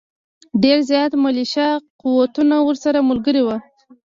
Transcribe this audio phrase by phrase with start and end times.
[0.63, 1.67] ډېر زیات ملېشه
[2.01, 3.57] قوتونه ورسره ملګري وو.